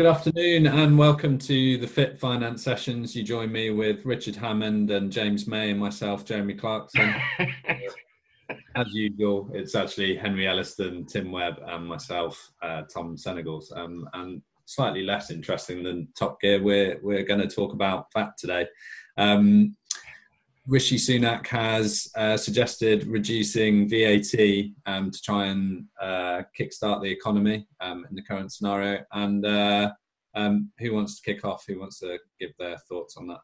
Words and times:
Good 0.00 0.08
afternoon 0.08 0.66
and 0.66 0.96
welcome 0.96 1.36
to 1.40 1.76
the 1.76 1.86
Fit 1.86 2.18
Finance 2.18 2.62
Sessions. 2.62 3.14
You 3.14 3.22
join 3.22 3.52
me 3.52 3.68
with 3.68 4.06
Richard 4.06 4.34
Hammond 4.34 4.90
and 4.90 5.12
James 5.12 5.46
May 5.46 5.72
and 5.72 5.78
myself, 5.78 6.24
Jeremy 6.24 6.54
Clarkson. 6.54 7.14
As 8.76 8.86
usual, 8.94 9.50
it's 9.52 9.74
actually 9.74 10.16
Henry 10.16 10.48
Elliston, 10.48 11.04
Tim 11.04 11.30
Webb, 11.30 11.60
and 11.66 11.86
myself, 11.86 12.50
uh, 12.62 12.84
Tom 12.90 13.14
Senegals. 13.14 13.76
Um, 13.76 14.08
and 14.14 14.40
slightly 14.64 15.02
less 15.02 15.30
interesting 15.30 15.82
than 15.82 16.08
Top 16.18 16.40
Gear, 16.40 16.62
we're, 16.62 16.98
we're 17.02 17.24
going 17.24 17.46
to 17.46 17.54
talk 17.54 17.74
about 17.74 18.06
VAT 18.14 18.38
today. 18.38 18.68
Um, 19.18 19.76
Rishi 20.66 20.96
Sunak 20.96 21.46
has 21.48 22.08
uh, 22.16 22.36
suggested 22.36 23.06
reducing 23.06 23.88
VAT 23.88 24.70
um, 24.86 25.10
to 25.10 25.22
try 25.22 25.46
and 25.46 25.84
uh, 26.00 26.42
kickstart 26.58 27.02
the 27.02 27.10
economy 27.10 27.66
um, 27.80 28.06
in 28.08 28.14
the 28.14 28.22
current 28.22 28.52
scenario. 28.52 29.02
And 29.12 29.44
uh, 29.44 29.92
um, 30.34 30.70
who 30.78 30.94
wants 30.94 31.20
to 31.20 31.22
kick 31.22 31.44
off? 31.44 31.64
Who 31.66 31.80
wants 31.80 31.98
to 32.00 32.18
give 32.38 32.50
their 32.58 32.76
thoughts 32.88 33.16
on 33.16 33.26
that? 33.28 33.40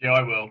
Yeah, 0.00 0.12
I 0.12 0.22
will, 0.22 0.48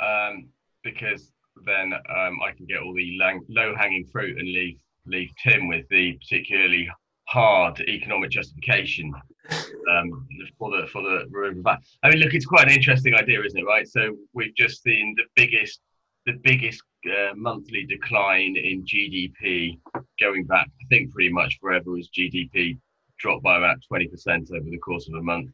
um, 0.00 0.48
because 0.84 1.32
then 1.64 1.92
um, 1.92 2.38
I 2.46 2.52
can 2.56 2.66
get 2.66 2.82
all 2.82 2.94
the 2.94 3.18
low-hanging 3.48 4.06
fruit 4.12 4.38
and 4.38 4.46
leave 4.46 4.78
leave 5.06 5.30
Tim 5.42 5.66
with 5.66 5.84
the 5.88 6.12
particularly 6.12 6.88
hard 7.24 7.80
economic 7.80 8.30
justification 8.30 9.12
um, 9.90 10.26
for 10.58 10.70
the 10.70 10.86
for 10.86 11.02
the 11.02 11.26
removal 11.30 11.72
of 11.72 11.78
I 12.02 12.10
mean, 12.10 12.18
look, 12.18 12.34
it's 12.34 12.46
quite 12.46 12.68
an 12.68 12.74
interesting 12.74 13.14
idea, 13.14 13.42
isn't 13.42 13.58
it? 13.58 13.64
Right. 13.64 13.86
So 13.86 14.16
we've 14.32 14.54
just 14.54 14.82
seen 14.82 15.14
the 15.16 15.24
biggest 15.34 15.80
the 16.26 16.34
biggest 16.44 16.82
uh, 17.06 17.34
monthly 17.34 17.84
decline 17.84 18.56
in 18.56 18.84
GDP 18.84 19.78
going 20.20 20.44
back, 20.44 20.68
I 20.80 20.84
think, 20.88 21.12
pretty 21.12 21.32
much 21.32 21.58
forever 21.60 21.98
as 21.98 22.08
GDP 22.16 22.78
dropped 23.18 23.42
by 23.42 23.56
about 23.56 23.78
20% 23.92 24.08
over 24.52 24.70
the 24.70 24.78
course 24.78 25.08
of 25.08 25.14
a 25.14 25.22
month. 25.22 25.50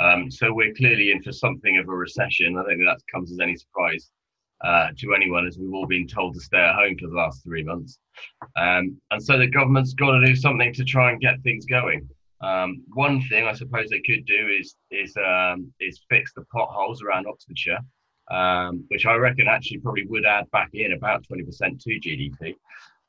Um, 0.00 0.30
so 0.30 0.52
we're 0.52 0.74
clearly 0.74 1.10
in 1.10 1.22
for 1.22 1.32
something 1.32 1.78
of 1.78 1.88
a 1.88 1.92
recession. 1.92 2.56
I 2.56 2.62
don't 2.62 2.68
think 2.68 2.80
that 2.86 3.00
comes 3.12 3.30
as 3.32 3.40
any 3.40 3.56
surprise 3.56 4.10
uh, 4.64 4.88
to 4.98 5.14
anyone, 5.14 5.46
as 5.46 5.58
we've 5.58 5.72
all 5.72 5.86
been 5.86 6.06
told 6.06 6.34
to 6.34 6.40
stay 6.40 6.58
at 6.58 6.74
home 6.74 6.96
for 6.98 7.08
the 7.08 7.14
last 7.14 7.42
three 7.42 7.62
months. 7.62 7.98
Um, 8.56 9.00
and 9.10 9.22
so 9.22 9.38
the 9.38 9.46
government's 9.46 9.94
got 9.94 10.12
to 10.12 10.26
do 10.26 10.34
something 10.34 10.72
to 10.74 10.84
try 10.84 11.12
and 11.12 11.20
get 11.20 11.42
things 11.42 11.66
going. 11.66 12.08
Um, 12.42 12.82
one 12.94 13.20
thing 13.22 13.46
I 13.46 13.52
suppose 13.52 13.88
they 13.90 14.00
could 14.00 14.24
do 14.24 14.48
is 14.48 14.74
is 14.90 15.14
um, 15.16 15.72
is 15.78 16.00
fix 16.08 16.32
the 16.32 16.44
potholes 16.52 17.02
around 17.02 17.26
Oxfordshire, 17.26 17.80
um, 18.30 18.84
which 18.88 19.04
I 19.04 19.14
reckon 19.14 19.46
actually 19.46 19.78
probably 19.78 20.06
would 20.06 20.24
add 20.24 20.50
back 20.50 20.70
in 20.72 20.92
about 20.92 21.26
20% 21.30 21.46
to 21.82 21.90
GDP. 21.90 22.54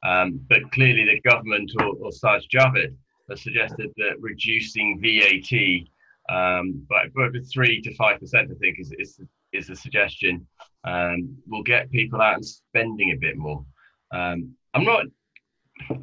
Um, 0.03 0.41
but 0.49 0.69
clearly, 0.71 1.05
the 1.05 1.29
government 1.29 1.71
or, 1.79 1.85
or 1.85 2.09
Sajid 2.09 2.49
Javid 2.53 2.95
has 3.29 3.41
suggested 3.41 3.91
that 3.97 4.19
reducing 4.19 4.99
VAT 4.99 5.87
um, 6.35 6.85
by, 6.89 7.05
three 7.53 7.81
to 7.81 7.93
five 7.95 8.19
percent, 8.19 8.51
I 8.51 8.55
think, 8.59 8.79
is 8.79 8.91
is 8.99 9.21
is 9.53 9.69
a 9.69 9.75
suggestion. 9.75 10.45
Um, 10.83 11.37
will 11.47 11.63
get 11.63 11.91
people 11.91 12.21
out 12.21 12.35
and 12.35 12.45
spending 12.45 13.11
a 13.11 13.17
bit 13.17 13.37
more. 13.37 13.63
I'm 14.73 14.83
not. 14.83 15.05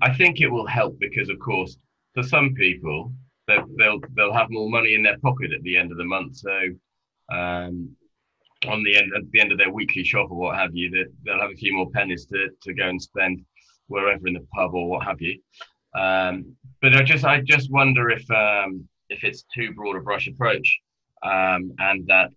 I 0.01 0.15
think 0.15 0.41
it 0.41 0.49
will 0.49 0.67
help 0.67 0.99
because, 0.99 1.29
of 1.29 1.39
course 1.41 1.77
for 2.19 2.29
some 2.29 2.53
people, 2.55 3.13
they'll, 3.47 3.67
they'll 3.79 4.01
they'll 4.17 4.33
have 4.33 4.51
more 4.51 4.69
money 4.69 4.95
in 4.95 5.05
their 5.05 5.19
pocket 5.19 5.53
at 5.53 5.63
the 5.63 5.77
end 5.77 5.93
of 5.93 5.99
the 5.99 6.05
month. 6.05 6.37
So 6.37 6.57
um, 7.33 7.95
on 8.67 8.83
the 8.83 8.97
end 8.97 9.13
at 9.17 9.23
the 9.31 9.41
end 9.41 9.53
of 9.53 9.59
their 9.59 9.71
weekly 9.71 10.03
shop 10.03 10.29
or 10.31 10.37
what 10.37 10.57
have 10.57 10.75
you, 10.75 10.91
they, 10.91 11.05
they'll 11.25 11.41
have 11.41 11.53
a 11.53 11.63
few 11.63 11.73
more 11.75 11.89
pennies 11.91 12.27
to, 12.27 12.49
to 12.63 12.75
go 12.75 12.89
and 12.89 13.01
spend 13.01 13.45
wherever 13.87 14.27
in 14.27 14.35
the 14.35 14.47
pub 14.53 14.75
or 14.75 14.89
what 14.89 15.07
have 15.07 15.21
you. 15.21 15.39
Um, 15.95 16.57
but 16.83 16.97
I 16.97 17.05
just 17.05 17.25
I 17.25 17.41
just 17.41 17.71
wonder 17.71 18.11
if 18.11 18.29
um, 18.33 18.89
if 19.11 19.23
it's 19.23 19.45
too 19.55 19.73
broad 19.75 19.97
a 19.97 20.01
brush 20.01 20.27
approach, 20.27 20.81
um, 21.23 21.73
and 21.79 22.05
that 22.09 22.31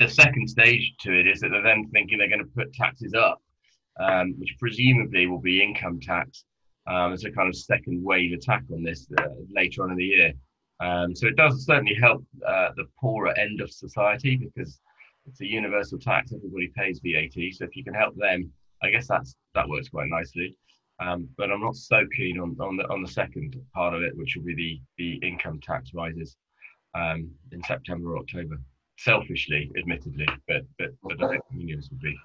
the 0.00 0.08
second 0.08 0.50
stage 0.50 0.94
to 1.02 1.16
it 1.16 1.28
is 1.28 1.38
that 1.40 1.50
they're 1.50 1.62
then 1.62 1.88
thinking 1.92 2.18
they're 2.18 2.28
going 2.28 2.44
to 2.44 2.56
put 2.56 2.74
taxes 2.74 3.14
up, 3.14 3.40
um, 4.00 4.34
which 4.38 4.56
presumably 4.58 5.28
will 5.28 5.40
be 5.40 5.62
income 5.62 6.00
tax 6.00 6.44
um, 6.88 7.12
as 7.12 7.24
a 7.24 7.30
kind 7.30 7.48
of 7.48 7.56
second 7.56 8.02
wave 8.02 8.32
attack 8.32 8.64
on 8.72 8.82
this 8.82 9.06
uh, 9.18 9.28
later 9.50 9.84
on 9.84 9.90
in 9.92 9.96
the 9.96 10.04
year. 10.04 10.32
Um, 10.80 11.14
so 11.14 11.26
it 11.26 11.36
does 11.36 11.64
certainly 11.64 11.94
help 11.94 12.24
uh, 12.46 12.70
the 12.76 12.86
poorer 13.00 13.36
end 13.38 13.60
of 13.60 13.70
society 13.70 14.36
because 14.36 14.80
it's 15.26 15.40
a 15.40 15.46
universal 15.46 15.98
tax; 15.98 16.32
everybody 16.32 16.70
pays 16.76 17.00
VAT. 17.04 17.34
So 17.52 17.64
if 17.64 17.76
you 17.76 17.84
can 17.84 17.94
help 17.94 18.16
them, 18.16 18.50
I 18.82 18.90
guess 18.90 19.06
that's 19.08 19.34
that 19.54 19.68
works 19.68 19.88
quite 19.88 20.08
nicely. 20.08 20.56
Um, 21.00 21.28
but 21.36 21.50
I'm 21.50 21.60
not 21.60 21.76
so 21.76 22.04
keen 22.16 22.40
on, 22.40 22.56
on 22.60 22.76
the 22.76 22.88
on 22.88 23.02
the 23.02 23.08
second 23.08 23.60
part 23.74 23.94
of 23.94 24.02
it, 24.02 24.16
which 24.16 24.36
will 24.36 24.44
be 24.44 24.54
the 24.54 24.80
the 24.98 25.26
income 25.26 25.60
tax 25.60 25.90
rises 25.94 26.36
um, 26.94 27.30
in 27.52 27.62
September 27.64 28.14
or 28.14 28.18
October. 28.18 28.56
Selfishly, 28.98 29.70
admittedly, 29.78 30.26
but 30.46 30.62
but, 30.78 30.90
but 31.02 31.22
I 31.22 31.28
think 31.28 31.42
unions 31.52 31.88
would 31.90 32.00
be. 32.00 32.16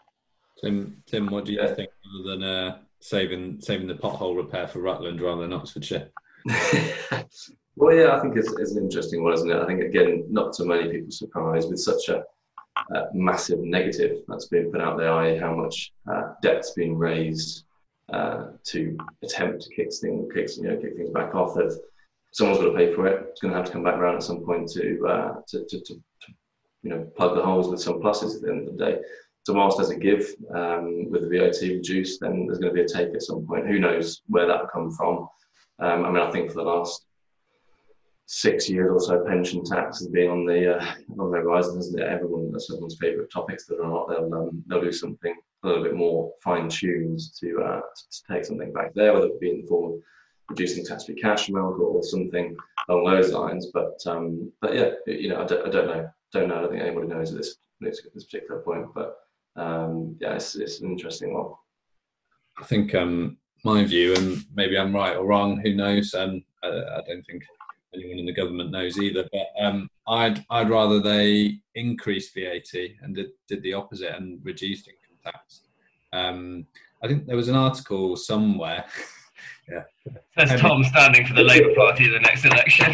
Tim, 0.61 1.03
Tim, 1.07 1.27
what 1.27 1.45
do 1.45 1.53
you 1.53 1.75
think 1.75 1.89
other 2.07 2.29
than 2.29 2.43
uh, 2.43 2.77
saving 3.03 3.59
saving 3.59 3.87
the 3.87 3.95
pothole 3.95 4.35
repair 4.35 4.67
for 4.67 4.79
Rutland 4.79 5.21
rather 5.21 5.41
than 5.41 5.53
Oxfordshire. 5.53 6.09
well, 7.75 7.95
yeah, 7.95 8.15
I 8.15 8.19
think 8.21 8.37
it's, 8.37 8.51
it's, 8.53 8.75
an 8.75 8.83
interesting 8.83 9.23
one, 9.23 9.33
isn't 9.33 9.49
it? 9.49 9.57
I 9.57 9.65
think 9.65 9.81
again, 9.81 10.25
not 10.29 10.55
so 10.55 10.65
many 10.65 10.89
people 10.89 11.11
surprised 11.11 11.69
with 11.69 11.79
such 11.79 12.09
a 12.09 12.23
massive 13.13 13.59
negative 13.59 14.23
that's 14.27 14.47
being 14.47 14.71
put 14.71 14.81
out 14.81 14.97
there, 14.97 15.39
how 15.39 15.55
much 15.55 15.93
uh, 16.11 16.33
debt's 16.41 16.71
been 16.71 16.97
raised 16.97 17.65
uh, 18.11 18.47
to 18.63 18.97
attempt 19.23 19.63
to 19.63 19.69
kick 19.75 19.93
things, 19.93 20.31
kick, 20.33 20.49
you 20.57 20.63
know, 20.63 20.77
kick 20.77 20.95
things 20.95 21.11
back 21.11 21.35
off. 21.35 21.55
That 21.55 21.77
someone's 22.31 22.59
got 22.59 22.71
to 22.71 22.77
pay 22.77 22.93
for 22.93 23.07
it. 23.07 23.27
It's 23.31 23.41
going 23.41 23.51
to 23.51 23.57
have 23.57 23.67
to 23.67 23.71
come 23.71 23.83
back 23.83 23.95
around 23.95 24.15
at 24.15 24.23
some 24.23 24.43
point 24.43 24.69
to, 24.71 25.05
uh, 25.07 25.33
to, 25.47 25.65
to, 25.65 25.79
to, 25.79 25.93
to 25.93 26.33
you 26.83 26.89
know 26.89 27.11
plug 27.15 27.35
the 27.35 27.41
holes 27.41 27.69
with 27.69 27.81
some 27.81 28.01
pluses 28.01 28.35
at 28.35 28.41
the 28.41 28.49
end 28.49 28.67
of 28.67 28.77
the 28.77 28.85
day. 28.85 28.99
So 29.43 29.53
whilst 29.53 29.77
there's 29.77 29.89
a 29.89 29.97
give 29.97 30.25
um, 30.55 31.09
with 31.09 31.21
the 31.21 31.37
VAT 31.37 31.59
reduced, 31.61 32.21
then 32.21 32.45
there's 32.45 32.59
going 32.59 32.73
to 32.73 32.75
be 32.75 32.83
a 32.83 32.87
take 32.87 33.13
at 33.13 33.23
some 33.23 33.45
point. 33.45 33.67
Who 33.67 33.79
knows 33.79 34.21
where 34.27 34.47
that 34.47 34.61
will 34.61 34.69
come 34.69 34.91
from? 34.91 35.27
Um, 35.79 36.05
I 36.05 36.11
mean, 36.11 36.21
I 36.21 36.31
think 36.31 36.49
for 36.49 36.57
the 36.57 36.69
last 36.69 37.05
six 38.25 38.69
years 38.69 38.89
or 38.89 38.99
so, 39.01 39.25
pension 39.25 39.63
tax 39.65 39.99
has 39.99 40.07
been 40.07 40.29
on 40.29 40.45
the 40.45 40.77
uh, 40.77 40.93
on 41.19 41.31
the 41.31 41.37
horizon, 41.37 41.75
hasn't 41.75 41.99
it? 41.99 42.07
Everyone, 42.07 42.51
that's 42.53 42.71
everyone's 42.71 42.97
favourite 42.99 43.29
topics 43.31 43.65
that 43.65 43.81
are 43.81 43.89
not. 43.89 44.07
They'll 44.07 44.33
um, 44.33 44.63
they'll 44.67 44.81
do 44.81 44.93
something 44.93 45.35
a 45.63 45.67
little 45.67 45.83
bit 45.83 45.95
more 45.95 46.31
fine 46.43 46.69
tuned 46.69 47.19
to, 47.39 47.61
uh, 47.61 47.79
to 47.81 48.33
take 48.33 48.45
something 48.45 48.73
back 48.73 48.93
there, 48.93 49.13
whether 49.13 49.27
it 49.27 49.39
be 49.39 49.49
in 49.49 49.61
the 49.61 49.67
form 49.67 49.93
of 49.93 49.99
reducing 50.49 50.85
tax-free 50.85 51.15
cash 51.15 51.47
amount 51.49 51.79
or, 51.79 51.83
or 51.83 52.03
something 52.03 52.55
along 52.89 53.13
those 53.13 53.31
lines. 53.31 53.67
But 53.73 54.01
um, 54.05 54.51
but 54.61 54.73
yeah, 54.73 54.91
you 55.05 55.29
know, 55.29 55.41
I 55.41 55.45
don't, 55.45 55.67
I 55.67 55.69
don't 55.69 55.87
know, 55.87 56.09
don't 56.31 56.47
know. 56.47 56.55
I 56.55 56.61
don't 56.61 56.71
think 56.71 56.83
anybody 56.83 57.07
knows 57.07 57.31
at 57.31 57.37
this 57.37 57.57
this, 57.81 58.01
this 58.13 58.25
particular 58.25 58.61
point, 58.61 58.87
but 58.93 59.17
um, 59.55 60.17
yeah, 60.19 60.35
it's, 60.35 60.55
it's 60.55 60.81
an 60.81 60.91
interesting 60.91 61.33
one. 61.33 61.53
I 62.59 62.65
think 62.65 62.93
um, 62.95 63.37
my 63.63 63.83
view, 63.83 64.15
and 64.15 64.43
maybe 64.53 64.77
I'm 64.77 64.95
right 64.95 65.15
or 65.15 65.25
wrong, 65.25 65.59
who 65.61 65.73
knows? 65.73 66.13
Um, 66.13 66.43
I, 66.63 66.67
I 66.67 67.01
don't 67.07 67.23
think 67.23 67.43
anyone 67.93 68.19
in 68.19 68.25
the 68.25 68.33
government 68.33 68.71
knows 68.71 68.97
either. 68.97 69.27
But 69.31 69.47
um, 69.63 69.89
I'd 70.07 70.43
I'd 70.49 70.69
rather 70.69 70.99
they 70.99 71.59
increased 71.75 72.35
VAT 72.35 72.73
and 73.01 73.15
did, 73.15 73.27
did 73.47 73.63
the 73.63 73.73
opposite 73.73 74.15
and 74.15 74.39
reduced 74.43 74.87
income 74.87 75.17
tax. 75.23 75.61
Um, 76.11 76.65
I 77.03 77.07
think 77.07 77.25
there 77.25 77.35
was 77.35 77.49
an 77.49 77.55
article 77.55 78.15
somewhere. 78.15 78.85
yeah. 79.69 79.83
There's 80.37 80.59
Tom 80.61 80.83
standing 80.83 81.25
for 81.25 81.33
the 81.33 81.43
Labour 81.43 81.73
Party 81.75 82.05
in 82.05 82.11
the 82.11 82.19
next 82.19 82.45
election. 82.45 82.93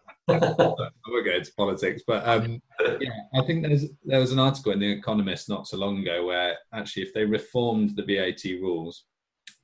we'll 0.28 1.24
go 1.24 1.34
into 1.34 1.52
politics, 1.56 2.02
but 2.06 2.26
um, 2.28 2.60
yeah, 3.00 3.10
I 3.34 3.42
think 3.46 3.66
there 4.04 4.20
was 4.20 4.32
an 4.32 4.38
article 4.38 4.72
in 4.72 4.78
the 4.78 4.90
Economist 4.90 5.48
not 5.48 5.66
so 5.66 5.76
long 5.76 5.98
ago 5.98 6.26
where 6.26 6.56
actually 6.72 7.02
if 7.02 7.14
they 7.14 7.24
reformed 7.24 7.96
the 7.96 8.04
VAT 8.04 8.44
rules 8.60 9.04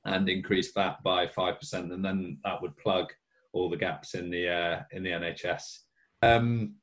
and 0.05 0.27
increased 0.29 0.73
that 0.75 1.01
by 1.03 1.27
five 1.27 1.59
percent, 1.59 1.91
and 1.91 2.03
then 2.03 2.39
that 2.43 2.61
would 2.61 2.75
plug 2.77 3.11
all 3.53 3.69
the 3.69 3.77
gaps 3.77 4.13
in 4.13 4.29
the 4.29 4.49
uh, 4.49 4.81
in 4.91 5.03
the 5.03 5.11
NHS. 5.11 5.79
Um, 6.21 6.75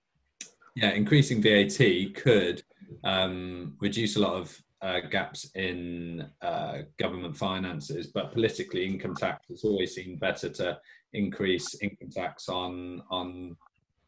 yeah, 0.76 0.90
increasing 0.90 1.42
VAT 1.42 2.14
could 2.14 2.62
um, 3.04 3.76
reduce 3.80 4.16
a 4.16 4.20
lot 4.20 4.34
of 4.34 4.56
uh, 4.84 5.00
gaps 5.00 5.50
in 5.54 6.28
uh, 6.42 6.78
government 6.98 7.34
finances, 7.36 8.08
but 8.08 8.32
politically, 8.32 8.84
income 8.84 9.14
tax 9.16 9.46
has 9.48 9.64
always 9.64 9.94
seemed 9.94 10.20
better 10.20 10.50
to 10.50 10.78
increase 11.14 11.74
income 11.80 12.10
tax 12.10 12.48
on 12.50 13.02
on 13.10 13.56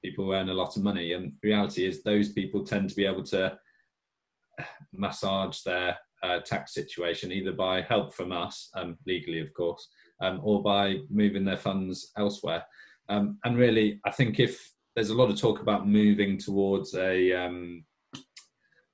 people 0.04 0.26
who 0.26 0.34
earn 0.34 0.50
a 0.50 0.54
lot 0.54 0.76
of 0.76 0.82
money. 0.82 1.14
And 1.14 1.32
reality 1.42 1.86
is, 1.86 2.02
those 2.02 2.32
people 2.32 2.62
tend 2.62 2.90
to 2.90 2.94
be 2.94 3.06
able 3.06 3.24
to 3.24 3.58
massage 4.92 5.62
their 5.62 5.96
uh, 6.22 6.40
tax 6.40 6.74
situation 6.74 7.32
either 7.32 7.52
by 7.52 7.80
help 7.80 8.12
from 8.12 8.30
us, 8.30 8.68
um, 8.74 8.98
legally, 9.06 9.40
of 9.40 9.52
course, 9.54 9.88
um, 10.20 10.40
or 10.42 10.62
by 10.62 10.96
moving 11.08 11.44
their 11.44 11.56
funds 11.56 12.12
elsewhere. 12.18 12.62
Um, 13.08 13.38
and 13.44 13.56
really, 13.56 14.00
I 14.04 14.10
think 14.10 14.40
if 14.40 14.72
there's 14.94 15.10
a 15.10 15.14
lot 15.14 15.30
of 15.30 15.40
talk 15.40 15.60
about 15.60 15.88
moving 15.88 16.36
towards 16.36 16.94
a 16.94 17.32
um, 17.32 17.84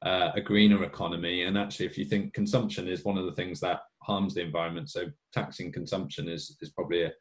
uh, 0.02 0.32
a 0.34 0.40
greener 0.40 0.84
economy, 0.84 1.42
and 1.42 1.56
actually, 1.56 1.86
if 1.86 1.96
you 1.96 2.04
think 2.04 2.34
consumption 2.34 2.88
is 2.88 3.04
one 3.04 3.18
of 3.18 3.26
the 3.26 3.32
things 3.32 3.60
that 3.60 3.80
harms 4.02 4.34
the 4.34 4.42
environment, 4.42 4.90
so 4.90 5.06
taxing 5.32 5.70
consumption 5.72 6.28
is 6.28 6.56
is 6.60 6.70
probably 6.70 7.04
a 7.04 7.12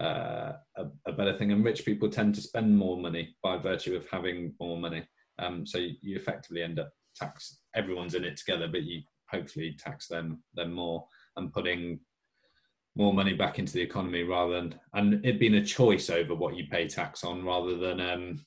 uh, 0.00 0.56
a, 0.76 0.86
a, 1.06 1.12
better 1.12 1.36
thing. 1.36 1.52
And 1.52 1.64
rich 1.64 1.84
people 1.84 2.08
tend 2.08 2.34
to 2.34 2.40
spend 2.40 2.76
more 2.76 2.96
money 2.96 3.36
by 3.44 3.58
virtue 3.58 3.94
of 3.94 4.08
having 4.10 4.52
more 4.58 4.76
money. 4.76 5.04
Um, 5.38 5.64
so 5.64 5.78
you, 5.78 5.94
you, 6.00 6.16
effectively 6.16 6.62
end 6.62 6.80
up 6.80 6.90
tax 7.14 7.60
everyone's 7.76 8.14
in 8.14 8.24
it 8.24 8.36
together, 8.36 8.66
but 8.66 8.82
you 8.82 9.02
hopefully 9.30 9.76
tax 9.78 10.08
them 10.08 10.42
them 10.54 10.72
more 10.72 11.06
and 11.36 11.52
putting 11.52 12.00
more 12.96 13.12
money 13.12 13.34
back 13.34 13.58
into 13.58 13.72
the 13.72 13.82
economy 13.82 14.22
rather 14.22 14.52
than 14.52 14.74
and 14.94 15.24
it 15.24 15.40
being 15.40 15.54
a 15.54 15.64
choice 15.64 16.10
over 16.10 16.34
what 16.34 16.56
you 16.56 16.64
pay 16.70 16.86
tax 16.86 17.24
on 17.24 17.44
rather 17.44 17.76
than 17.76 18.00
um, 18.00 18.44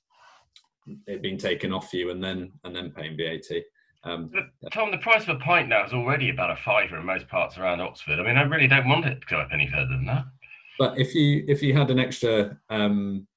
it 1.05 1.21
being 1.21 1.37
taken 1.37 1.73
off 1.73 1.93
you 1.93 2.11
and 2.11 2.23
then 2.23 2.51
and 2.63 2.75
then 2.75 2.91
paying 2.91 3.17
VAT. 3.17 3.63
Um, 4.03 4.31
Tom, 4.71 4.91
the 4.91 4.97
price 4.99 5.23
of 5.23 5.29
a 5.29 5.39
pint 5.39 5.67
now 5.67 5.85
is 5.85 5.91
already 5.91 6.29
about 6.29 6.51
a 6.51 6.55
fiver 6.55 6.97
in 6.97 7.05
most 7.05 7.27
parts 7.27 7.57
around 7.57 7.81
Oxford. 7.81 8.19
I 8.19 8.23
mean, 8.23 8.37
I 8.37 8.43
really 8.43 8.67
don't 8.67 8.87
want 8.87 9.05
it 9.05 9.19
to 9.19 9.27
go 9.27 9.39
up 9.39 9.49
any 9.51 9.67
further 9.67 9.89
than 9.89 10.05
that. 10.05 10.25
But 10.79 10.97
if 10.99 11.13
you 11.15 11.43
if 11.47 11.61
you 11.61 11.73
had 11.73 11.89
an 11.89 11.99
extra 11.99 12.57
um, 12.69 13.27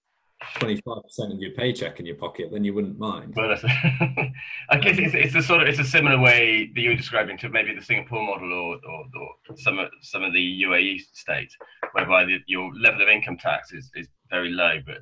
25% 0.57 1.33
of 1.33 1.39
your 1.39 1.53
paycheck 1.53 2.01
in 2.01 2.07
your 2.07 2.17
pocket, 2.17 2.51
then 2.51 2.65
you 2.65 2.73
wouldn't 2.73 2.99
mind. 2.99 3.35
Well, 3.37 3.51
I 4.71 4.79
guess 4.79 4.99
it's, 4.99 5.15
it's 5.15 5.35
a 5.35 5.43
sort 5.43 5.63
of 5.63 5.69
it's 5.69 5.79
a 5.79 5.85
similar 5.85 6.19
way 6.19 6.71
that 6.75 6.81
you 6.81 6.91
were 6.91 6.97
describing 6.97 7.37
to 7.39 7.49
maybe 7.49 7.75
the 7.75 7.83
Singapore 7.85 8.25
model 8.25 8.53
or, 8.53 8.77
or, 8.89 9.05
or 9.21 9.57
some 9.57 9.79
of 9.79 9.89
some 10.03 10.23
of 10.23 10.33
the 10.33 10.63
UAE 10.63 11.01
states, 11.13 11.57
whereby 11.93 12.25
the, 12.25 12.39
your 12.47 12.71
level 12.75 13.03
of 13.03 13.09
income 13.09 13.37
tax 13.37 13.73
is, 13.73 13.91
is 13.95 14.09
very 14.31 14.51
low, 14.51 14.79
but 14.87 14.99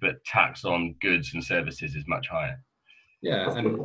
but 0.00 0.24
tax 0.24 0.64
on 0.64 0.94
goods 1.00 1.30
and 1.34 1.44
services 1.44 1.94
is 1.94 2.04
much 2.06 2.28
higher. 2.28 2.62
Yeah, 3.22 3.52
and 3.56 3.78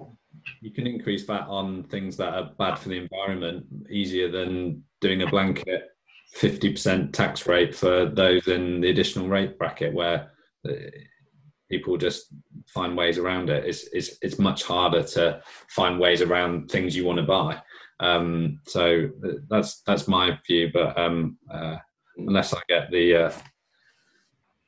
you 0.62 0.72
can 0.72 0.88
increase 0.88 1.26
that 1.28 1.48
on 1.48 1.84
things 1.84 2.18
that 2.18 2.34
are 2.34 2.52
bad 2.58 2.78
for 2.78 2.90
the 2.90 2.98
environment 2.98 3.66
easier 3.90 4.30
than 4.32 4.84
doing 5.02 5.22
a 5.22 5.28
blanket 5.28 5.90
50% 6.38 7.14
tax 7.14 7.48
rate 7.48 7.76
for 7.76 8.06
those 8.06 8.48
in 8.48 8.82
the 8.82 8.90
additional 8.90 9.28
rate 9.28 9.58
bracket 9.58 9.94
where 9.94 10.32
uh, 10.68 10.74
people 11.70 11.98
just 11.98 12.28
find 12.68 12.98
ways 12.98 13.18
around 13.18 13.50
it. 13.50 13.66
It's, 13.66 13.88
it's, 13.94 14.18
it's 14.22 14.40
much 14.40 14.64
harder 14.64 15.04
to 15.04 15.42
find 15.70 16.00
ways 16.00 16.22
around 16.22 16.70
things 16.70 16.96
you 16.96 17.06
want 17.06 17.18
to 17.18 17.24
buy. 17.24 17.62
Um, 18.00 18.60
so 18.68 19.10
uh, 19.26 19.32
that's 19.50 19.82
that's 19.82 20.08
my 20.08 20.38
view. 20.46 20.70
But 20.74 20.98
um, 21.00 21.38
uh, 21.50 21.78
unless 22.18 22.54
I 22.54 22.60
get 22.68 22.92
the 22.92 23.16
uh, 23.16 23.32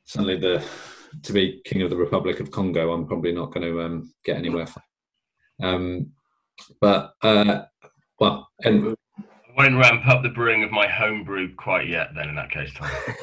suddenly 0.04 0.38
the 0.38 0.64
to 1.22 1.32
be 1.32 1.60
king 1.64 1.82
of 1.82 1.90
the 1.90 1.96
Republic 1.96 2.40
of 2.40 2.50
Congo, 2.50 2.92
I'm 2.92 3.06
probably 3.06 3.32
not 3.32 3.52
going 3.52 3.66
to 3.66 3.82
um, 3.82 4.12
get 4.24 4.36
anywhere. 4.36 4.66
Um, 5.62 6.12
but 6.80 7.14
uh, 7.22 7.62
well, 8.20 8.48
and 8.64 8.96
I 9.18 9.24
won't 9.56 9.76
ramp 9.76 10.06
up 10.06 10.22
the 10.22 10.28
brewing 10.28 10.64
of 10.64 10.70
my 10.70 10.88
home 10.88 11.24
brew 11.24 11.54
quite 11.54 11.88
yet. 11.88 12.08
Then, 12.14 12.28
in 12.28 12.34
that 12.36 12.50
case, 12.50 12.72
Tom. 12.74 12.90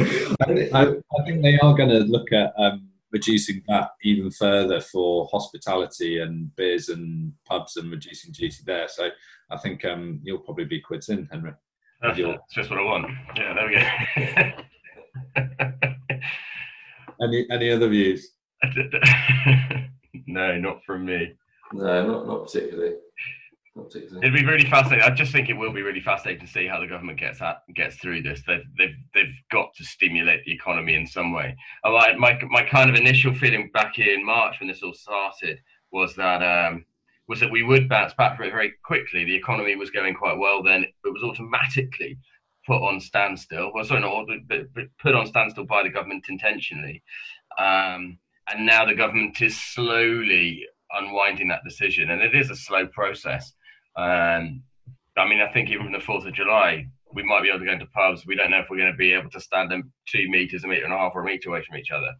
I, 0.00 0.68
I, 0.74 0.82
I, 0.88 1.24
think 1.24 1.42
they 1.42 1.56
are 1.60 1.74
going 1.74 1.88
to 1.88 2.00
look 2.00 2.32
at 2.32 2.52
um, 2.58 2.88
reducing 3.12 3.62
that 3.68 3.90
even 4.02 4.30
further 4.30 4.80
for 4.80 5.28
hospitality 5.30 6.18
and 6.18 6.54
beers 6.56 6.88
and 6.88 7.32
pubs 7.46 7.76
and 7.76 7.90
reducing 7.90 8.32
duty 8.32 8.62
there. 8.66 8.88
So 8.88 9.08
I 9.50 9.58
think 9.58 9.84
um, 9.84 10.20
you'll 10.24 10.38
probably 10.38 10.64
be 10.64 10.80
quids 10.80 11.08
in, 11.10 11.28
Henry. 11.30 11.52
That's, 12.02 12.18
that's 12.18 12.54
just 12.54 12.70
what 12.70 12.80
I 12.80 12.82
want. 12.82 13.06
Yeah, 13.36 13.54
there 13.54 13.68
we 13.68 14.52
go. 15.42 15.90
any 17.22 17.46
any 17.50 17.70
other 17.70 17.88
views? 17.88 18.30
no, 20.26 20.58
not 20.58 20.84
from 20.84 21.04
me. 21.04 21.34
No, 21.72 22.06
not 22.06 22.26
not 22.26 22.46
particularly. 22.46 22.94
It'd 23.76 24.32
be 24.32 24.44
really 24.44 24.70
fascinating. 24.70 25.04
I 25.04 25.12
just 25.12 25.32
think 25.32 25.48
it 25.48 25.54
will 25.54 25.72
be 25.72 25.82
really 25.82 26.00
fascinating 26.00 26.46
to 26.46 26.52
see 26.52 26.68
how 26.68 26.78
the 26.78 26.86
government 26.86 27.18
gets 27.18 27.42
at, 27.42 27.62
gets 27.74 27.96
through 27.96 28.22
this. 28.22 28.40
They've, 28.46 28.62
they've, 28.78 28.94
they've 29.12 29.34
got 29.50 29.74
to 29.74 29.84
stimulate 29.84 30.44
the 30.44 30.52
economy 30.52 30.94
in 30.94 31.08
some 31.08 31.32
way. 31.32 31.56
My, 31.82 32.14
my, 32.16 32.38
my 32.50 32.62
kind 32.62 32.88
of 32.88 32.94
initial 32.94 33.34
feeling 33.34 33.70
back 33.74 33.98
in 33.98 34.24
March 34.24 34.60
when 34.60 34.68
this 34.68 34.84
all 34.84 34.94
started 34.94 35.58
was 35.90 36.14
that 36.14 36.40
um, 36.40 36.84
was 37.26 37.40
that 37.40 37.50
we 37.50 37.64
would 37.64 37.88
bounce 37.88 38.14
back 38.14 38.38
very, 38.38 38.50
very 38.50 38.74
quickly. 38.84 39.24
The 39.24 39.34
economy 39.34 39.74
was 39.74 39.90
going 39.90 40.14
quite 40.14 40.38
well 40.38 40.62
then. 40.62 40.84
It 40.84 40.94
was 41.04 41.24
automatically 41.24 42.18
put 42.66 42.82
on 42.82 43.00
standstill. 43.00 43.70
Well, 43.74 43.84
sorry, 43.84 44.00
not 44.00 44.26
put 45.00 45.14
on 45.14 45.26
standstill 45.26 45.66
by 45.66 45.82
the 45.82 45.90
government 45.90 46.26
intentionally. 46.28 47.02
Um, 47.58 48.18
and 48.52 48.66
now 48.66 48.84
the 48.84 48.94
government 48.94 49.40
is 49.40 49.60
slowly 49.60 50.66
unwinding 50.90 51.48
that 51.48 51.64
decision, 51.64 52.10
and 52.10 52.22
it 52.22 52.34
is 52.34 52.50
a 52.50 52.56
slow 52.56 52.86
process. 52.86 53.52
Um, 53.96 54.62
I 55.16 55.28
mean, 55.28 55.40
I 55.40 55.52
think 55.52 55.70
even 55.70 55.84
from 55.84 55.92
the 55.92 56.00
Fourth 56.00 56.26
of 56.26 56.34
July, 56.34 56.86
we 57.12 57.22
might 57.22 57.42
be 57.42 57.48
able 57.48 57.60
to 57.60 57.66
go 57.66 57.72
into 57.72 57.86
pubs. 57.86 58.26
We 58.26 58.34
don't 58.34 58.50
know 58.50 58.58
if 58.58 58.66
we're 58.68 58.78
going 58.78 58.92
to 58.92 58.96
be 58.96 59.12
able 59.12 59.30
to 59.30 59.40
stand 59.40 59.70
them 59.70 59.92
two 60.08 60.28
meters, 60.28 60.64
a 60.64 60.68
meter 60.68 60.84
and 60.84 60.92
a 60.92 60.98
half, 60.98 61.12
or 61.14 61.22
a 61.22 61.24
meter 61.24 61.50
away 61.50 61.62
from 61.66 61.76
each 61.78 61.90
other, 61.90 62.12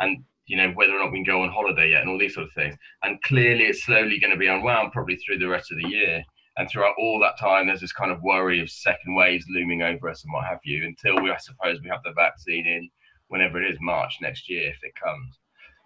and 0.00 0.24
you 0.46 0.56
know 0.56 0.70
whether 0.70 0.94
or 0.94 1.00
not 1.00 1.12
we 1.12 1.18
can 1.18 1.24
go 1.24 1.42
on 1.42 1.50
holiday 1.50 1.90
yet, 1.90 2.00
and 2.00 2.10
all 2.10 2.18
these 2.18 2.34
sort 2.34 2.46
of 2.46 2.52
things. 2.52 2.74
And 3.02 3.22
clearly, 3.22 3.64
it's 3.64 3.84
slowly 3.84 4.18
going 4.18 4.32
to 4.32 4.38
be 4.38 4.46
unwound, 4.46 4.92
probably 4.92 5.16
through 5.16 5.38
the 5.38 5.48
rest 5.48 5.70
of 5.70 5.78
the 5.78 5.88
year. 5.88 6.22
And 6.58 6.68
throughout 6.68 6.94
all 6.98 7.20
that 7.20 7.38
time, 7.38 7.68
there's 7.68 7.80
this 7.80 7.92
kind 7.92 8.10
of 8.10 8.20
worry 8.22 8.60
of 8.60 8.68
second 8.68 9.14
waves 9.14 9.46
looming 9.48 9.82
over 9.82 10.08
us 10.08 10.24
and 10.24 10.32
what 10.32 10.44
have 10.44 10.58
you, 10.64 10.84
until 10.84 11.22
we, 11.22 11.30
I 11.30 11.38
suppose, 11.38 11.80
we 11.80 11.88
have 11.88 12.02
the 12.04 12.12
vaccine 12.12 12.66
in 12.66 12.90
whenever 13.28 13.62
it 13.62 13.70
is 13.70 13.78
March 13.80 14.16
next 14.20 14.50
year, 14.50 14.68
if 14.68 14.78
it 14.82 14.92
comes. 14.94 15.38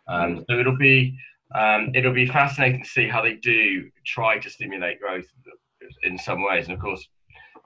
Um, 0.09 0.37
mm. 0.39 0.45
so 0.49 0.59
it'll 0.59 0.79
be 0.79 1.17
um, 1.55 1.91
it'll 1.95 2.15
be 2.15 2.27
fascinating 2.27 2.83
to 2.83 2.89
see 2.89 3.07
how 3.07 3.21
they 3.21 3.35
do 3.35 3.91
try 4.07 4.39
to 4.39 4.49
stimulate 4.49 5.01
growth 5.01 5.27
in 6.05 6.19
some 6.19 6.43
ways. 6.43 6.65
And 6.65 6.75
of 6.75 6.81
course, 6.81 7.07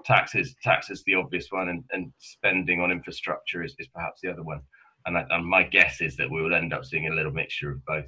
taxes 0.05 0.57
taxes 0.63 1.03
the 1.07 1.15
obvious 1.15 1.47
one, 1.51 1.69
and, 1.69 1.85
and 1.93 2.13
spending 2.19 2.81
on 2.81 2.91
infrastructure 2.91 3.63
is, 3.63 3.75
is 3.79 3.89
perhaps 3.89 4.21
the 4.23 4.31
other 4.31 4.43
one. 4.43 4.61
And, 5.07 5.17
and, 5.31 5.47
my 5.47 5.63
guess 5.63 6.01
is 6.01 6.17
that 6.17 6.29
we 6.29 6.43
will 6.43 6.55
end 6.55 6.75
up 6.75 6.85
seeing 6.85 7.07
a 7.07 7.15
little 7.15 7.31
mixture 7.31 7.71
of 7.71 7.85
both. 7.85 8.07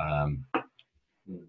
Um, 0.00 0.46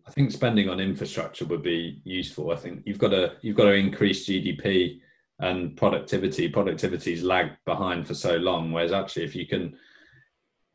I 0.07 0.12
think 0.12 0.31
spending 0.31 0.69
on 0.69 0.80
infrastructure 0.80 1.45
would 1.45 1.63
be 1.63 2.01
useful. 2.06 2.51
I 2.51 2.56
think 2.56 2.83
you've 2.86 2.98
got 2.98 3.10
to 3.10 3.33
you've 3.42 3.57
got 3.57 3.66
to 3.66 3.74
increase 3.74 4.27
GDP 4.27 5.01
and 5.39 5.75
productivity. 5.75 6.48
Productivity's 6.48 7.24
lagged 7.24 7.57
behind 7.66 8.07
for 8.07 8.13
so 8.13 8.38
long, 8.38 8.72
whereas 8.72 8.94
actually, 8.94 9.25
if 9.25 9.36
you 9.36 9.45
can 9.45 9.77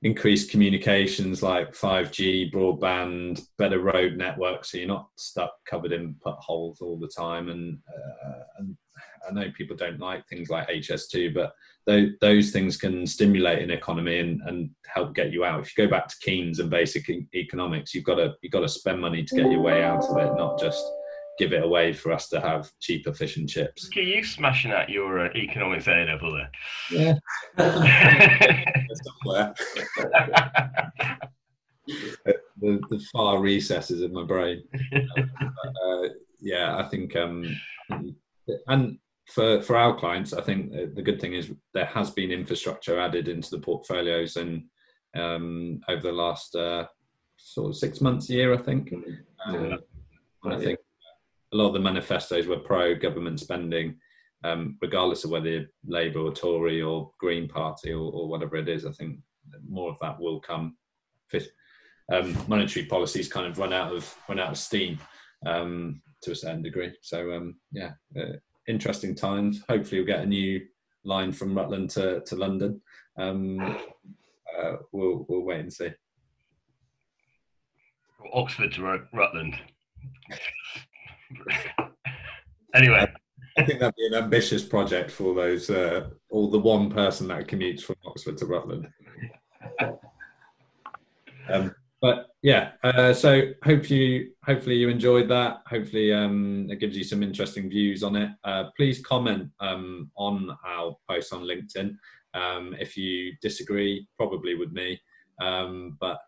increased 0.02 0.50
communications 0.50 1.42
like 1.42 1.74
5G, 1.74 2.52
broadband, 2.52 3.42
better 3.58 3.80
road 3.80 4.16
network, 4.16 4.64
so 4.64 4.78
you're 4.78 4.88
not 4.88 5.08
stuck 5.16 5.52
covered 5.68 5.92
in 5.92 6.14
potholes 6.22 6.80
all 6.80 6.98
the 6.98 7.08
time. 7.08 7.50
And, 7.50 7.78
uh, 7.88 8.42
and 8.58 8.76
I 9.28 9.32
know 9.32 9.50
people 9.56 9.76
don't 9.76 10.00
like 10.00 10.26
things 10.26 10.48
like 10.48 10.68
HS2, 10.68 11.34
but 11.34 11.52
those, 11.86 12.10
those 12.20 12.50
things 12.50 12.76
can 12.76 13.06
stimulate 13.06 13.62
an 13.62 13.70
economy 13.70 14.20
and, 14.20 14.40
and 14.46 14.70
help 14.86 15.14
get 15.14 15.32
you 15.32 15.44
out. 15.44 15.60
If 15.60 15.76
you 15.76 15.86
go 15.86 15.90
back 15.90 16.08
to 16.08 16.16
Keynes 16.22 16.60
and 16.60 16.70
basic 16.70 17.10
economics, 17.34 17.94
you've 17.94 18.04
got 18.04 18.16
to 18.16 18.34
you've 18.42 18.52
got 18.52 18.60
to 18.60 18.68
spend 18.68 19.00
money 19.00 19.22
to 19.22 19.34
get 19.34 19.50
your 19.50 19.60
way 19.60 19.82
out 19.82 20.04
of 20.04 20.16
it, 20.16 20.34
not 20.36 20.58
just 20.58 20.84
give 21.40 21.52
it 21.54 21.64
away 21.64 21.92
for 21.94 22.12
us 22.12 22.28
to 22.28 22.38
have 22.38 22.70
cheaper 22.80 23.14
fish 23.14 23.38
and 23.38 23.48
chips. 23.48 23.88
Are 23.96 24.02
you 24.02 24.22
smashing 24.22 24.72
at 24.72 24.90
your 24.90 25.26
uh, 25.26 25.30
economics 25.34 25.88
A 25.88 26.04
level 26.04 26.32
there? 26.34 26.50
Yeah. 26.90 27.14
the, 31.96 32.80
the 32.90 33.04
far 33.10 33.40
recesses 33.40 34.02
of 34.02 34.12
my 34.12 34.24
brain. 34.24 34.62
uh, 34.94 36.08
yeah, 36.40 36.76
I 36.76 36.82
think, 36.88 37.16
um, 37.16 37.58
and 38.68 38.98
for 39.26 39.62
for 39.62 39.76
our 39.76 39.98
clients, 39.98 40.34
I 40.34 40.42
think 40.42 40.72
the 40.72 41.02
good 41.02 41.20
thing 41.20 41.32
is 41.32 41.50
there 41.72 41.86
has 41.86 42.10
been 42.10 42.30
infrastructure 42.30 43.00
added 43.00 43.28
into 43.28 43.50
the 43.50 43.60
portfolios 43.60 44.36
and 44.36 44.64
um, 45.16 45.80
over 45.88 46.02
the 46.02 46.12
last 46.12 46.54
uh, 46.54 46.86
sort 47.38 47.70
of 47.70 47.76
six 47.76 48.02
months, 48.02 48.28
a 48.28 48.34
year, 48.34 48.52
I 48.52 48.58
think. 48.58 48.92
Um, 49.46 49.78
I 50.44 50.56
think 50.56 50.78
a 51.52 51.56
lot 51.56 51.68
of 51.68 51.72
the 51.74 51.80
manifestos 51.80 52.46
were 52.46 52.58
pro 52.58 52.94
government 52.94 53.40
spending, 53.40 53.96
um, 54.44 54.76
regardless 54.80 55.24
of 55.24 55.30
whether 55.30 55.48
you're 55.48 55.66
Labour 55.86 56.20
or 56.20 56.32
Tory 56.32 56.80
or 56.80 57.10
Green 57.18 57.48
Party 57.48 57.92
or, 57.92 58.10
or, 58.12 58.28
whatever 58.28 58.56
it 58.56 58.68
is. 58.68 58.86
I 58.86 58.92
think 58.92 59.18
more 59.68 59.90
of 59.90 59.96
that 60.00 60.20
will 60.20 60.40
come. 60.40 60.76
Um, 62.12 62.36
monetary 62.48 62.86
policies 62.86 63.28
kind 63.28 63.46
of 63.46 63.58
run 63.58 63.72
out 63.72 63.94
of 63.94 64.16
run 64.28 64.40
out 64.40 64.50
of 64.50 64.58
steam 64.58 64.98
um, 65.46 66.02
to 66.22 66.32
a 66.32 66.36
certain 66.36 66.62
degree. 66.62 66.92
So 67.02 67.32
um, 67.32 67.56
yeah, 67.70 67.92
uh, 68.18 68.32
interesting 68.66 69.14
times. 69.14 69.62
Hopefully, 69.68 70.00
we'll 70.00 70.08
get 70.08 70.24
a 70.24 70.26
new 70.26 70.60
line 71.04 71.32
from 71.32 71.54
Rutland 71.54 71.90
to, 71.90 72.20
to 72.20 72.36
London. 72.36 72.80
Um, 73.16 73.60
uh, 74.58 74.76
we'll 74.92 75.24
we'll 75.28 75.44
wait 75.44 75.60
and 75.60 75.72
see. 75.72 75.90
Oxford 78.32 78.72
to 78.72 79.00
Rutland. 79.12 79.56
anyway. 82.74 83.10
I 83.58 83.64
think 83.64 83.80
that'd 83.80 83.96
be 83.96 84.06
an 84.06 84.14
ambitious 84.14 84.64
project 84.64 85.10
for 85.10 85.34
those, 85.34 85.70
uh, 85.70 86.08
all 86.30 86.48
the 86.50 86.58
one 86.58 86.90
person 86.90 87.28
that 87.28 87.48
commutes 87.48 87.82
from 87.82 87.96
Oxford 88.06 88.38
to 88.38 88.46
Rutland. 88.46 88.88
um, 91.50 91.74
but 92.00 92.28
yeah, 92.42 92.72
uh, 92.82 93.12
so 93.12 93.52
hope 93.62 93.90
you 93.90 94.30
hopefully 94.44 94.76
you 94.76 94.88
enjoyed 94.88 95.28
that. 95.28 95.58
Hopefully 95.66 96.12
um, 96.12 96.68
it 96.70 96.80
gives 96.80 96.96
you 96.96 97.04
some 97.04 97.22
interesting 97.22 97.68
views 97.68 98.02
on 98.02 98.16
it. 98.16 98.30
Uh, 98.44 98.64
please 98.76 99.02
comment 99.02 99.50
um, 99.60 100.10
on 100.16 100.56
our 100.66 100.96
post 101.08 101.34
on 101.34 101.42
LinkedIn 101.42 101.94
um, 102.34 102.74
if 102.78 102.96
you 102.96 103.32
disagree, 103.42 104.08
probably 104.16 104.54
with 104.54 104.72
me. 104.72 104.98
Um, 105.42 105.98
but 106.00 106.18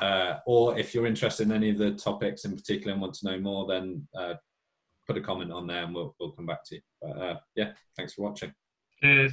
uh, 0.00 0.38
or 0.46 0.78
if 0.78 0.94
you're 0.94 1.06
interested 1.06 1.46
in 1.46 1.52
any 1.52 1.70
of 1.70 1.78
the 1.78 1.92
topics 1.92 2.44
in 2.44 2.56
particular 2.56 2.92
and 2.92 3.00
want 3.00 3.14
to 3.14 3.26
know 3.26 3.38
more, 3.38 3.66
then 3.66 4.06
uh, 4.18 4.34
put 5.10 5.18
a 5.18 5.26
comment 5.26 5.50
on 5.50 5.66
there 5.66 5.82
and 5.82 5.92
we'll, 5.92 6.14
we'll 6.20 6.30
come 6.30 6.46
back 6.46 6.64
to 6.64 6.76
you. 6.76 6.80
But 7.02 7.18
uh, 7.18 7.34
yeah, 7.56 7.72
thanks 7.96 8.14
for 8.14 8.22
watching. 8.22 8.52
Cheers. 9.02 9.32